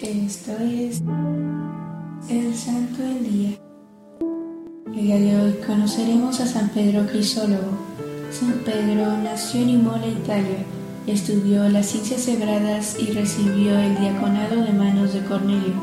Esto 0.00 0.52
es 0.60 1.02
el 2.28 2.54
Santo 2.54 3.00
del 3.00 3.30
Día. 3.30 3.50
El 4.88 4.94
día 4.94 5.18
de 5.18 5.40
hoy 5.40 5.52
conoceremos 5.64 6.40
a 6.40 6.46
San 6.46 6.68
Pedro 6.70 7.06
Crisólogo. 7.06 7.78
San 8.32 8.54
Pedro 8.64 9.16
nació 9.18 9.62
en 9.62 9.70
Imola, 9.70 10.06
Italia, 10.08 10.64
estudió 11.06 11.68
las 11.68 11.86
ciencias 11.86 12.22
sagradas 12.22 12.96
y 12.98 13.12
recibió 13.12 13.78
el 13.78 13.96
diaconado 13.96 14.64
de 14.64 14.72
manos 14.72 15.14
de 15.14 15.24
Cornelio, 15.24 15.74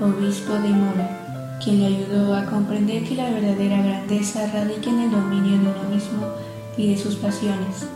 obispo 0.00 0.54
de 0.54 0.68
Imola, 0.68 1.58
quien 1.62 1.80
le 1.80 1.86
ayudó 1.86 2.34
a 2.34 2.46
comprender 2.46 3.04
que 3.04 3.14
la 3.14 3.30
verdadera 3.30 3.80
grandeza 3.80 4.50
radica 4.52 4.90
en 4.90 5.00
el 5.02 5.10
dominio 5.12 5.52
de 5.52 5.68
uno 5.68 5.94
mismo 5.94 6.26
y 6.76 6.90
de 6.90 6.98
sus 6.98 7.14
pasiones 7.14 7.86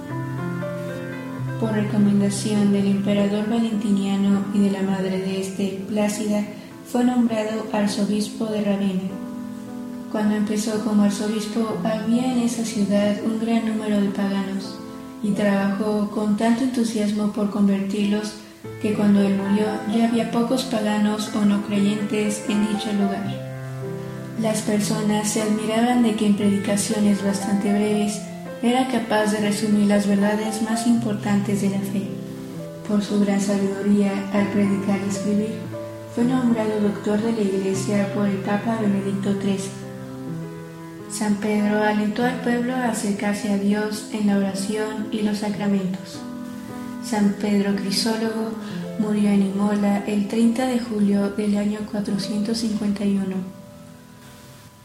por 1.61 1.73
recomendación 1.73 2.73
del 2.73 2.86
emperador 2.86 3.48
Valentiniano 3.48 4.45
y 4.52 4.61
de 4.61 4.70
la 4.70 4.82
madre 4.82 5.18
de 5.18 5.41
este, 5.41 5.84
Plácida, 5.88 6.45
fue 6.87 7.05
nombrado 7.05 7.66
arzobispo 7.73 8.46
de 8.46 8.62
Ravenna. 8.62 9.10
Cuando 10.12 10.37
empezó 10.37 10.84
como 10.84 11.02
arzobispo 11.02 11.79
había 11.84 12.32
en 12.32 12.41
esa 12.41 12.65
ciudad 12.65 13.16
un 13.24 13.41
gran 13.41 13.66
número 13.66 14.01
de 14.01 14.09
paganos 14.10 14.79
y 15.23 15.30
trabajó 15.30 16.10
con 16.10 16.37
tanto 16.37 16.65
entusiasmo 16.65 17.32
por 17.32 17.51
convertirlos 17.51 18.34
que 18.82 18.95
cuando 18.95 19.20
él 19.20 19.37
murió 19.37 19.66
ya 19.95 20.09
había 20.09 20.30
pocos 20.30 20.65
paganos 20.65 21.34
o 21.34 21.45
no 21.45 21.62
creyentes 21.66 22.45
en 22.48 22.68
dicho 22.68 22.93
lugar. 22.93 23.46
Las 24.41 24.60
personas 24.62 25.30
se 25.30 25.43
admiraban 25.43 26.02
de 26.02 26.15
que 26.15 26.27
en 26.27 26.37
predicaciones 26.37 27.24
bastante 27.24 27.73
breves 27.73 28.20
era 28.62 28.88
capaz 28.88 29.33
de 29.33 29.41
resumir 29.41 29.87
las 29.88 30.06
verdades 30.06 30.62
más 30.62 30.87
importantes 30.87 31.62
de 31.62 31.70
la 31.70 31.78
fe. 31.78 32.09
Por 32.88 33.02
su 33.02 33.20
gran 33.20 33.41
sabiduría 33.41 34.12
al 34.32 34.48
predicar 34.48 34.98
y 35.05 35.09
escribir, 35.09 35.55
fue 36.15 36.24
nombrado 36.24 36.80
doctor 36.80 37.20
de 37.20 37.32
la 37.32 37.42
Iglesia 37.42 38.12
por 38.15 38.27
el 38.27 38.38
Papa 38.38 38.79
Benedicto 38.80 39.32
XIII. 39.40 39.71
San 41.10 41.37
Pedro 41.37 41.82
alentó 41.82 42.24
al 42.24 42.40
pueblo 42.40 42.74
a 42.74 42.88
acercarse 42.88 43.51
a 43.51 43.59
Dios 43.59 44.09
en 44.12 44.27
la 44.27 44.38
oración 44.38 45.09
y 45.12 45.23
los 45.23 45.38
sacramentos. 45.38 46.21
San 47.04 47.34
Pedro 47.40 47.77
Crisólogo 47.77 48.52
murió 48.99 49.30
en 49.30 49.43
Imola 49.43 50.04
el 50.07 50.27
30 50.27 50.66
de 50.66 50.80
julio 50.80 51.30
del 51.30 51.57
año 51.57 51.80
451. 51.90 53.65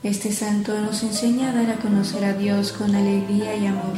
Este 0.03 0.31
santo 0.31 0.73
nos 0.81 1.03
enseña 1.03 1.51
a 1.51 1.53
dar 1.53 1.69
a 1.69 1.75
conocer 1.75 2.25
a 2.25 2.33
Dios 2.33 2.71
con 2.71 2.95
alegría 2.95 3.55
y 3.55 3.67
amor. 3.67 3.93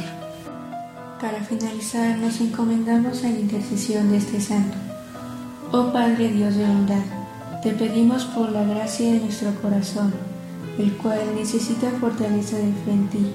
Para 1.18 1.42
finalizar, 1.42 2.18
nos 2.18 2.42
encomendamos 2.42 3.24
a 3.24 3.30
la 3.30 3.38
intercesión 3.38 4.10
de 4.10 4.18
este 4.18 4.38
santo. 4.38 4.76
Oh 5.72 5.90
Padre 5.94 6.28
Dios 6.28 6.56
de 6.56 6.66
bondad, 6.66 7.04
te 7.62 7.70
pedimos 7.70 8.26
por 8.26 8.52
la 8.52 8.64
gracia 8.64 9.14
de 9.14 9.20
nuestro 9.20 9.54
corazón, 9.62 10.12
el 10.76 10.92
cual 10.98 11.20
necesita 11.36 11.90
fortaleza 11.92 12.58
de 12.58 12.64
fe 12.84 12.98
ti, 13.10 13.26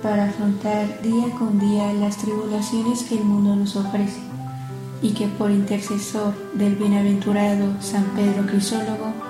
para 0.00 0.26
afrontar 0.26 1.02
día 1.02 1.28
con 1.36 1.58
día 1.58 1.92
las 1.94 2.18
tribulaciones 2.18 3.02
que 3.02 3.16
el 3.16 3.24
mundo 3.24 3.56
nos 3.56 3.74
ofrece, 3.74 4.20
y 5.02 5.10
que 5.10 5.26
por 5.26 5.50
intercesor 5.50 6.34
del 6.54 6.76
bienaventurado 6.76 7.82
San 7.82 8.04
Pedro 8.14 8.46
Crisólogo, 8.46 9.25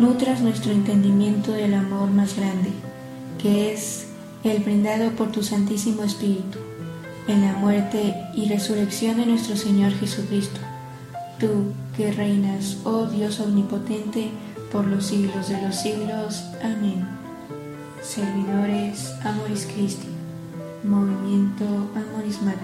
nutras 0.00 0.40
nuestro 0.40 0.72
entendimiento 0.72 1.52
del 1.52 1.74
amor 1.74 2.10
más 2.10 2.34
grande, 2.34 2.70
que 3.38 3.72
es 3.72 4.06
el 4.42 4.62
brindado 4.62 5.10
por 5.10 5.30
tu 5.30 5.42
Santísimo 5.42 6.02
Espíritu, 6.02 6.58
en 7.28 7.42
la 7.42 7.52
muerte 7.52 8.14
y 8.34 8.48
resurrección 8.48 9.18
de 9.18 9.26
nuestro 9.26 9.56
Señor 9.56 9.92
Jesucristo, 9.92 10.58
tú 11.38 11.72
que 11.96 12.12
reinas, 12.12 12.78
oh 12.84 13.06
Dios 13.06 13.40
omnipotente, 13.40 14.30
por 14.72 14.86
los 14.86 15.04
siglos 15.04 15.48
de 15.50 15.60
los 15.60 15.76
siglos. 15.76 16.44
Amén. 16.62 17.06
Servidores 18.02 19.12
Amoris 19.22 19.66
Christi, 19.66 20.08
Movimiento 20.82 21.64
Amoris 21.94 22.40
Mater, 22.40 22.58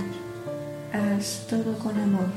haz 0.94 1.46
todo 1.50 1.76
con 1.78 2.00
amor. 2.00 2.28